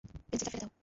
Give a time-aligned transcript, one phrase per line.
[0.29, 0.71] পেন্সিলটা ফেলে দাও।